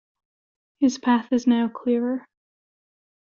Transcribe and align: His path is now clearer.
His 0.79 0.97
path 0.97 1.31
is 1.31 1.45
now 1.45 1.67
clearer. 1.67 2.25